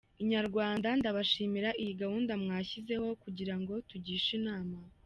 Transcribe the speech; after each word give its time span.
Inyarwanda 0.23 0.87
ndabashimira 0.99 1.69
iyi 1.81 1.93
gahunda 2.01 2.33
mwashyizeho 2.43 3.07
kugira 3.23 3.55
ngo 3.59 3.73
tugishe 3.89 4.31
inama. 4.39 4.77